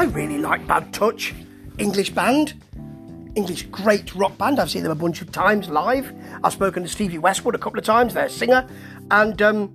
[0.00, 1.34] I really like Bad Touch,
[1.76, 2.54] English band.
[3.34, 4.58] English great rock band.
[4.58, 6.10] I've seen them a bunch of times live.
[6.42, 8.66] I've spoken to Stevie Westwood a couple of times, their singer,
[9.10, 9.70] and um,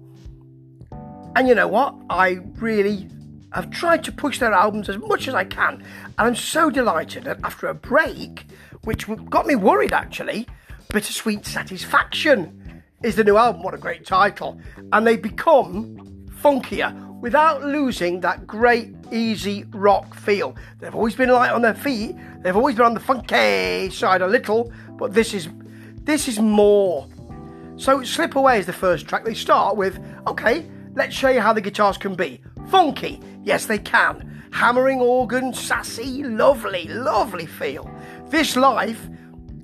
[1.35, 1.93] and you know what?
[2.09, 3.07] I really
[3.53, 7.25] have tried to push their albums as much as I can, and I'm so delighted
[7.25, 8.47] that after a break,
[8.83, 10.47] which got me worried actually,
[10.91, 13.61] Bittersweet Satisfaction is the new album.
[13.61, 14.59] What a great title!
[14.91, 20.55] And they become funkier without losing that great easy rock feel.
[20.77, 22.15] They've always been light on their feet.
[22.43, 25.49] They've always been on the funky side a little, but this is
[26.03, 27.07] this is more.
[27.77, 29.25] So Slip Away is the first track.
[29.25, 32.41] They start with, okay, let's show you how the guitars can be.
[32.69, 34.43] Funky, yes they can.
[34.51, 37.89] Hammering organ, sassy, lovely, lovely feel.
[38.27, 39.09] This life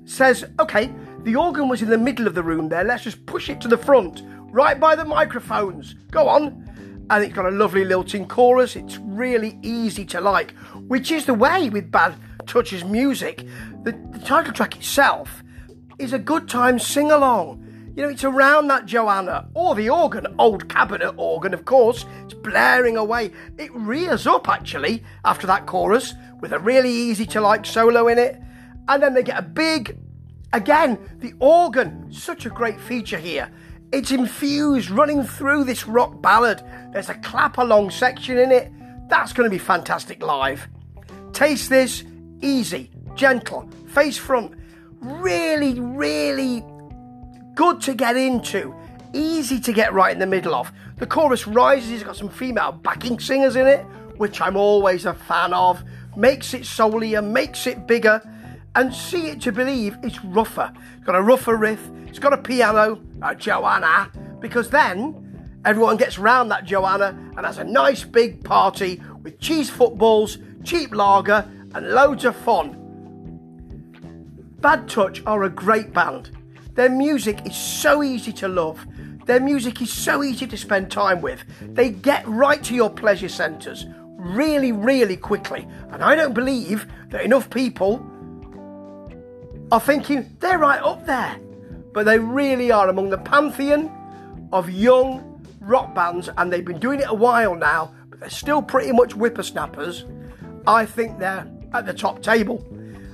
[0.04, 0.90] says, okay,
[1.20, 3.68] the organ was in the middle of the room there, let's just push it to
[3.68, 5.94] the front, right by the microphones.
[6.10, 6.61] Go on
[7.10, 8.76] and it's got a lovely lilting chorus.
[8.76, 10.52] It's really easy to like,
[10.86, 12.14] which is the way with Bad
[12.46, 13.46] Touches music.
[13.84, 15.42] The, the title track itself
[15.98, 17.62] is a good time sing along.
[17.94, 22.06] You know, it's around that Joanna or the organ, old cabinet organ, of course.
[22.24, 23.32] It's blaring away.
[23.58, 28.18] It rears up actually after that chorus with a really easy to like solo in
[28.18, 28.40] it.
[28.88, 29.98] And then they get a big,
[30.54, 33.50] again, the organ, such a great feature here.
[33.92, 36.62] It's infused running through this rock ballad.
[36.92, 38.72] There's a clap along section in it.
[39.08, 40.66] That's going to be fantastic live.
[41.34, 42.02] Taste this
[42.40, 44.54] easy, gentle, face front.
[45.00, 46.64] Really, really
[47.54, 48.74] good to get into.
[49.12, 50.72] Easy to get right in the middle of.
[50.96, 53.82] The chorus rises, it's got some female backing singers in it,
[54.16, 55.84] which I'm always a fan of.
[56.16, 58.22] Makes it soulier, makes it bigger
[58.74, 60.72] and see it to believe it's rougher.
[60.96, 66.18] It's got a rougher riff, it's got a piano, a Joanna, because then everyone gets
[66.18, 71.90] round that Joanna and has a nice big party with cheese footballs, cheap lager, and
[71.90, 72.78] loads of fun.
[74.60, 76.30] Bad Touch are a great band.
[76.74, 78.86] Their music is so easy to love.
[79.26, 81.44] Their music is so easy to spend time with.
[81.60, 83.86] They get right to your pleasure centres
[84.16, 85.66] really, really quickly.
[85.90, 87.98] And I don't believe that enough people
[89.72, 91.40] are thinking they're right up there.
[91.94, 93.90] But they really are among the pantheon
[94.52, 98.60] of young rock bands, and they've been doing it a while now, but they're still
[98.60, 100.04] pretty much whippersnappers.
[100.66, 102.64] I think they're at the top table.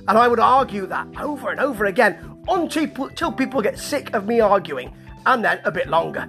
[0.09, 4.41] And I would argue that over and over again until people get sick of me
[4.41, 4.93] arguing,
[5.25, 6.27] and then a bit longer.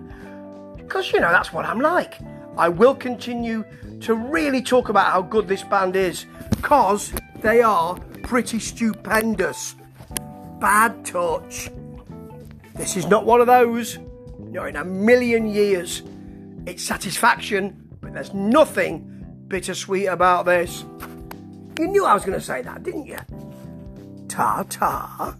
[0.76, 2.18] Because, you know, that's what I'm like.
[2.56, 3.64] I will continue
[4.02, 9.74] to really talk about how good this band is, because they are pretty stupendous
[10.60, 11.70] bad touch.
[12.74, 13.98] This is not one of those.
[14.38, 16.02] Not in a million years.
[16.66, 19.06] It's satisfaction, but there's nothing
[19.48, 20.84] bittersweet about this.
[21.78, 23.18] You knew I was going to say that, didn't you?
[24.28, 25.36] Ta ta.